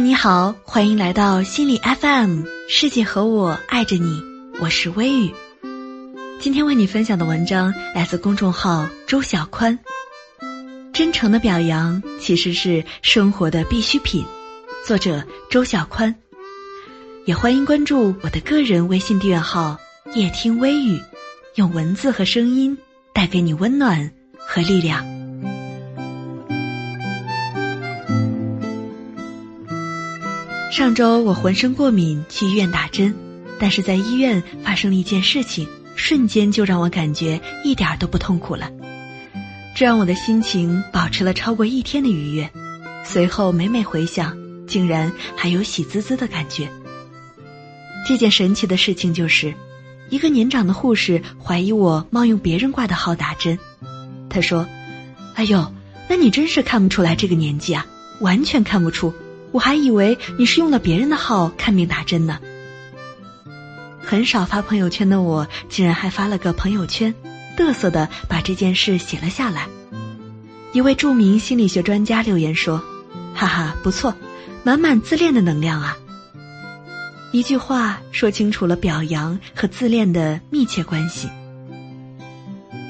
[0.00, 4.22] 你好，欢迎来到心理 FM，世界和我爱着你，
[4.60, 5.34] 我是微雨。
[6.38, 9.76] 今天为你分享的文章来自公众号周小宽。
[10.92, 14.24] 真诚的表扬其实是生活的必需品，
[14.86, 16.14] 作者周小宽。
[17.24, 19.76] 也欢迎关注我的个人微信订阅号
[20.14, 21.00] “夜听微雨”，
[21.56, 22.78] 用文字和声音
[23.12, 25.17] 带给你温暖和力量。
[30.70, 33.14] 上周我浑身过敏，去医院打针，
[33.58, 38.70] 但是在医院发生了一件事情，瞬间就让我感觉一点都不痛苦了，
[39.74, 42.48] 这让我的心情保持了超过一天的愉悦。
[43.02, 44.36] 随后每每回想，
[44.66, 46.68] 竟然还有喜滋滋的感觉。
[48.06, 49.54] 这件神奇的事情就是，
[50.10, 53.58] 一个年长的护士怀疑我冒用别人挂的号打针，
[54.28, 54.68] 他说
[55.34, 55.72] ：“哎呦，
[56.08, 57.86] 那你真是看不出来这个年纪啊，
[58.20, 59.12] 完全看不出。”
[59.52, 62.38] 我还以为你是用了别人的号看病打针呢。
[64.00, 67.14] 很少发朋友圈的我，竟然还发了个朋友圈，
[67.56, 69.68] 嘚瑟的把这件事写了下来。
[70.72, 72.82] 一位著名心理学专家留言说
[73.34, 74.14] ：“哈哈，不错，
[74.64, 75.96] 满满自恋的能量啊！”
[77.32, 81.28] 一句话说清楚了表扬和自恋的密切关系。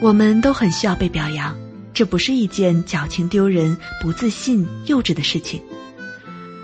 [0.01, 1.57] 我们都很需要被表扬，
[1.93, 5.61] 这不是一件矫情丢人、不自信、幼稚的事情。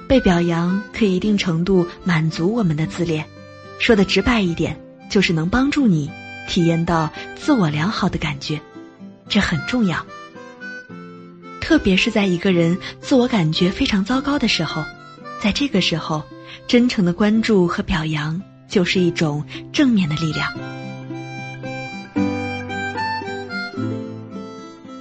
[0.09, 3.25] 被表扬可以一定程度满足我们的自恋，
[3.79, 4.79] 说的直白一点，
[5.11, 6.11] 就是能帮助你
[6.49, 8.61] 体验到自我良好的感觉，
[9.29, 10.05] 这很重要。
[11.61, 14.85] 特别是在一个人自我感觉非常糟糕的时候，
[15.41, 16.23] 在这个时候，
[16.67, 20.53] 真诚的关注和表扬就是一种正面的力量。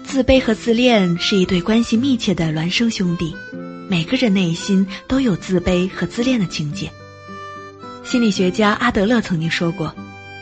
[0.06, 3.36] 自卑和自恋是一对关系密切的孪生兄弟。
[3.90, 6.92] 每个人内心都有自卑和自恋的情节。
[8.04, 9.94] 心理学家阿德勒曾经说过：“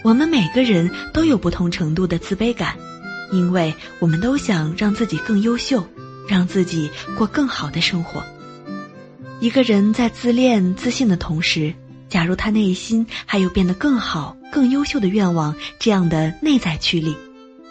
[0.04, 2.76] 我们每个人都有不同程度的自卑感，
[3.32, 5.84] 因为我们都想让自己更优秀，
[6.28, 8.24] 让自己过更好的生活。”
[9.40, 11.74] 一个人在自恋、自信的同时，
[12.10, 17.16] 假如他内心还有变得更好、更优秀的愿望，这样的内在驱力，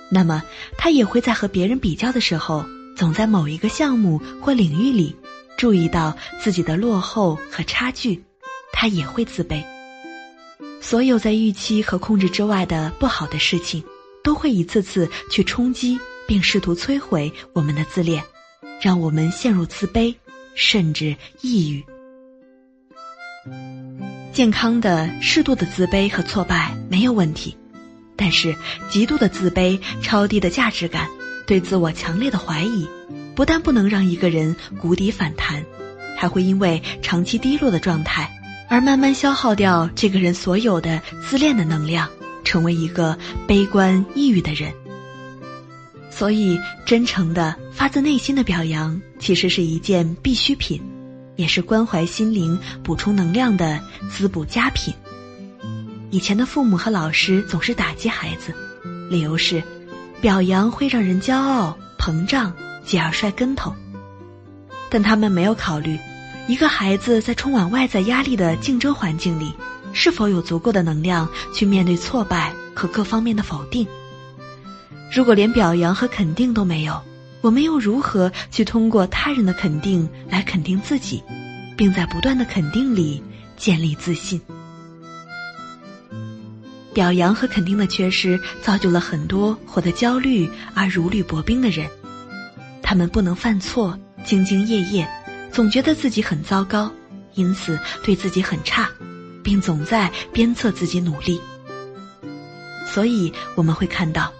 [0.08, 0.42] 那么
[0.76, 2.64] 他也会在和别人比较的时候，
[2.96, 5.14] 总在某一个项目或领域里。
[5.60, 8.24] 注意到自己的落后和差距，
[8.72, 9.62] 他也会自卑。
[10.80, 13.84] 所有在预期和控制之外的不好的事情，
[14.24, 18.24] 都会一次次去冲击并试图摧毁我们的自恋，
[18.80, 20.14] 让我们陷入自卑，
[20.54, 21.84] 甚至抑郁。
[24.32, 27.54] 健康的、适度的自卑和挫败没有问题，
[28.16, 28.56] 但是
[28.88, 31.06] 极度的自卑、超低的价值感、
[31.46, 32.88] 对自我强烈的怀疑。
[33.34, 35.64] 不但不能让一个人谷底反弹，
[36.16, 38.30] 还会因为长期低落的状态，
[38.68, 42.08] 而慢慢消耗掉这个人所有的自恋的能量，
[42.44, 44.72] 成为一个悲观抑郁的人。
[46.10, 50.82] 所以，真诚的、发自内心的表扬，其实是一件必需品，
[51.36, 53.80] 也是关怀心灵、补充能量的
[54.10, 54.92] 滋补佳品。
[56.10, 58.52] 以前的父母和老师总是打击孩子，
[59.08, 59.62] 理由是，
[60.20, 62.52] 表扬会让人骄傲膨胀。
[62.84, 63.74] 继而摔跟头，
[64.88, 65.98] 但他们没有考虑，
[66.48, 69.54] 一个孩子在充满外在压力的竞争环境里，
[69.92, 73.86] 是否有足够的能量去面对挫败和各方面的否定。
[75.12, 77.00] 如果连表扬和肯定都没有，
[77.40, 81.22] 我们又如何去通过他人的肯定来肯定自己，
[81.76, 83.22] 并在不断的肯定里
[83.56, 84.40] 建立自信？
[86.92, 91.88] 表扬和肯定的缺失，造就了很多活得焦虑而如履薄冰的人。
[92.90, 93.96] 他们不能犯错，
[94.26, 95.08] 兢兢业业，
[95.52, 96.90] 总觉得自己很糟糕，
[97.34, 98.90] 因此对自己很差，
[99.44, 101.40] 并总在鞭策自己努力。
[102.84, 104.32] 所以我们会看到，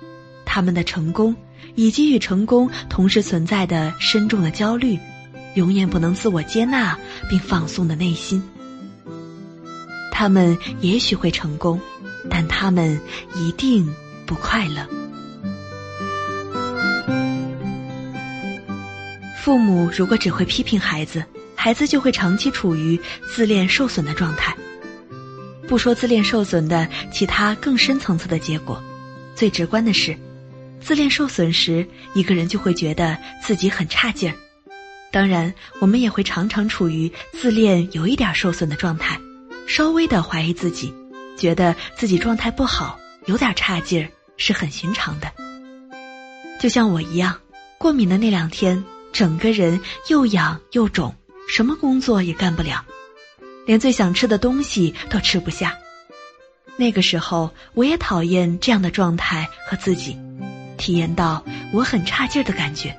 [0.45, 1.33] 他们的成功，
[1.77, 4.99] 以及与成功同时存在的深重的焦虑，
[5.55, 6.99] 永远不能自我接纳
[7.29, 8.43] 并放松的内心。
[10.11, 11.81] 他们也许会成功，
[12.29, 13.01] 但他们
[13.37, 13.89] 一定
[14.27, 14.85] 不快乐。
[19.43, 21.25] 父母如果只会批评孩子，
[21.57, 24.55] 孩子就会长期处于自恋受损的状态。
[25.67, 28.83] 不说自恋受损的其他更深层次的结果，
[29.35, 30.15] 最直观的是，
[30.79, 34.37] 自恋受损时，一个人就会觉得自己很差劲儿。
[35.11, 39.19] 当然，我们也会常常处于自恋有一点受损的状态，
[39.67, 40.93] 稍微的怀疑自己，
[41.39, 45.33] 觉得自己状态不好，有点差劲儿是很寻常的。
[46.61, 47.35] 就像我一样，
[47.79, 48.85] 过敏的那两天。
[49.13, 51.15] 整个人又痒又肿，
[51.49, 52.85] 什么工作也干不了，
[53.67, 55.77] 连最想吃的东西都吃不下。
[56.77, 60.17] 那个时候，我也讨厌这样的状态和自己，
[60.79, 62.97] 体验到我很差劲儿的感觉。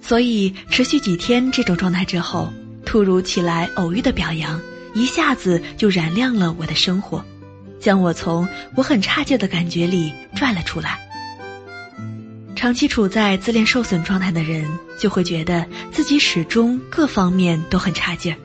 [0.00, 2.52] 所以，持续几天这种状态之后，
[2.84, 4.60] 突如其来偶遇的表扬，
[4.94, 7.24] 一下子就燃亮了我的生活，
[7.78, 10.98] 将我从我很差劲的感觉里拽了出来。
[12.62, 14.64] 长期处在自恋受损状态的人，
[14.96, 18.38] 就会觉得自己始终各方面都很差劲儿。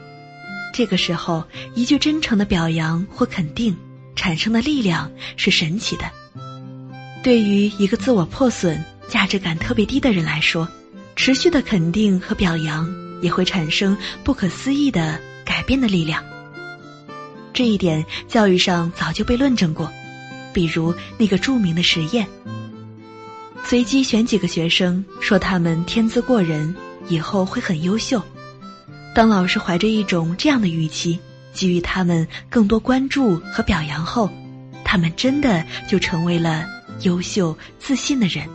[0.73, 1.43] 这个时候，
[1.75, 3.77] 一句真诚的表扬或肯定。
[4.15, 6.05] 产生的力量是神奇的。
[7.21, 10.67] 对于一个自我破损、价值感特别低的人来说，
[11.15, 12.91] 持续的肯定和表扬
[13.21, 16.23] 也会产生不可思议的改变的力量。
[17.53, 19.91] 这一点教育上早就被论证过，
[20.51, 22.27] 比如那个著名的实验：
[23.69, 26.73] 随机选几个学生，说他们天资过人，
[27.09, 28.23] 以后会很优秀。
[29.13, 31.19] 当老师怀着一种这样的预期。
[31.51, 34.29] 给予他们更多关注和表扬后，
[34.85, 36.65] 他们真的就成为了
[37.01, 38.47] 优秀、自信的人。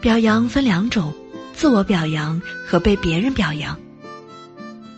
[0.00, 1.14] 表扬分两种：
[1.54, 3.78] 自我表扬和被别人表扬。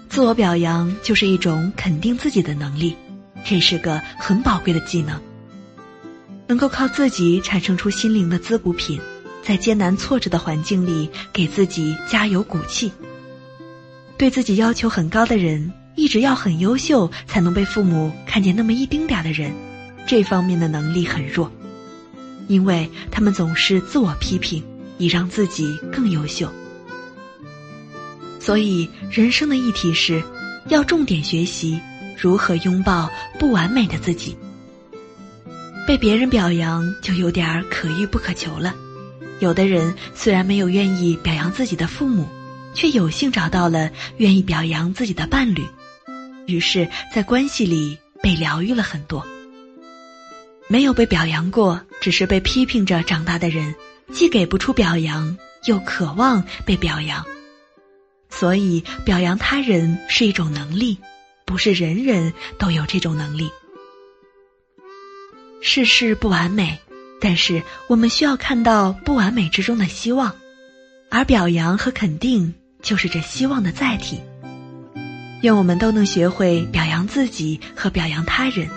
[0.08, 2.96] 自我表扬就是一种肯定自己的能力，
[3.44, 5.20] 这是个很宝贵的技能，
[6.48, 9.00] 能够靠自己产生出心灵的滋补品，
[9.44, 12.90] 在艰难挫折的环境里给自己加油鼓气。
[14.16, 15.72] 对自己要求很高的人。
[15.98, 19.52] 一直要很优秀才能被父母看见那么一丁点儿的人，
[20.06, 21.50] 这方面的能力很弱，
[22.46, 24.62] 因为他们总是自我批评，
[24.96, 26.48] 以让自己更优秀。
[28.38, 30.22] 所以，人生的议题是，
[30.68, 31.80] 要重点学习
[32.16, 34.36] 如何拥抱不完美的自己。
[35.88, 38.74] 被别人表扬就有点可遇不可求了。
[39.40, 42.28] 有的人虽然没有愿意表扬自己的父母，
[42.74, 45.64] 却有幸找到了愿意表扬自己的伴侣。
[46.46, 49.26] 于是，在关系里被疗愈了很多。
[50.68, 53.74] 没有被表扬过，只是被批评着长大的人，
[54.12, 57.24] 既给不出表扬，又渴望被表扬。
[58.28, 60.98] 所以，表扬他人是一种能力，
[61.46, 63.50] 不是人人都有这种能力。
[65.60, 66.78] 世事不完美，
[67.20, 70.34] 但是我们需要看到不完美之中的希望，
[71.10, 74.20] 而表扬和肯定就是这希望的载体。
[75.42, 78.68] 愿我们都能学会表扬自己和表扬他人，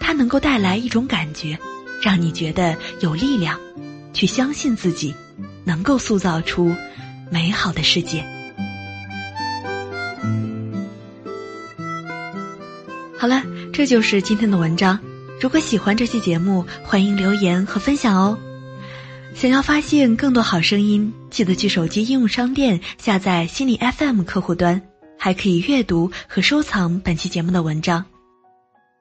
[0.00, 1.58] 它能够带来一种感觉，
[2.00, 3.58] 让你觉得有力量，
[4.12, 5.14] 去相信自己，
[5.64, 6.74] 能够塑造出
[7.30, 8.24] 美好的世界。
[13.18, 13.42] 好了，
[13.72, 14.98] 这就是今天的文章。
[15.40, 18.38] 如果喜欢这期节目，欢迎留言和分享哦。
[19.34, 24.80] 想要发现更多好声音，记得去手机应用商店下载心理 FM 客户端。
[25.18, 28.04] 还可以阅读和收藏本期节目的文章，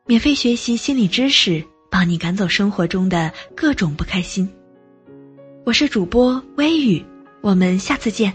[0.08, 4.50] 免费学习心理知识，帮你赶走生活中的各种不开心。
[5.66, 7.06] 我是主播微雨，
[7.42, 8.34] 我们下次见。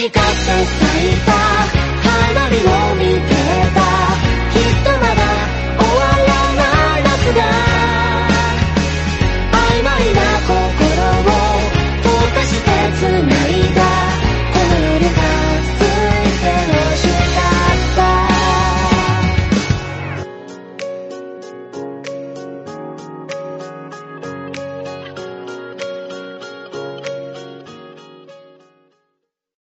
[0.00, 1.39] 光って咲いた